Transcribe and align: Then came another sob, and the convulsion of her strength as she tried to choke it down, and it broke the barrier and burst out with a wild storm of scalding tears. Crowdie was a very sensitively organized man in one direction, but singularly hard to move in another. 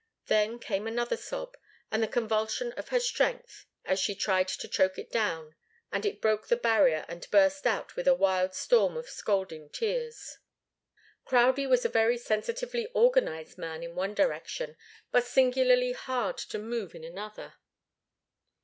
Then 0.25 0.57
came 0.57 0.87
another 0.87 1.15
sob, 1.15 1.55
and 1.91 2.01
the 2.01 2.07
convulsion 2.07 2.71
of 2.71 2.87
her 2.89 2.99
strength 2.99 3.67
as 3.85 3.99
she 3.99 4.15
tried 4.15 4.47
to 4.47 4.67
choke 4.67 4.97
it 4.97 5.11
down, 5.11 5.53
and 5.91 6.07
it 6.07 6.19
broke 6.21 6.47
the 6.47 6.55
barrier 6.57 7.05
and 7.07 7.29
burst 7.29 7.67
out 7.67 7.95
with 7.95 8.07
a 8.07 8.15
wild 8.15 8.55
storm 8.55 8.97
of 8.97 9.07
scalding 9.07 9.69
tears. 9.69 10.39
Crowdie 11.23 11.67
was 11.67 11.85
a 11.85 11.87
very 11.87 12.17
sensitively 12.17 12.87
organized 12.95 13.59
man 13.59 13.83
in 13.83 13.93
one 13.93 14.15
direction, 14.15 14.75
but 15.11 15.23
singularly 15.23 15.91
hard 15.91 16.39
to 16.39 16.57
move 16.57 16.95
in 16.95 17.03
another. 17.03 17.53